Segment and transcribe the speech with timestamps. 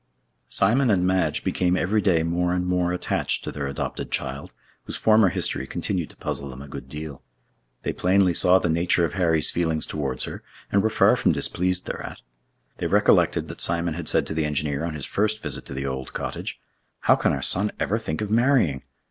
[0.47, 4.51] Simon and Madge became every day more and more attached to their adopted child,
[4.85, 7.21] whose former history continued to puzzle them a good deal.
[7.83, 10.41] They plainly saw the nature of Harry's feelings towards her,
[10.71, 12.19] and were far from displeased thereat.
[12.77, 15.85] They recollected that Simon had said to the engineer on his first visit to the
[15.85, 16.59] old cottage,
[17.01, 18.81] "How can our son ever think of marrying?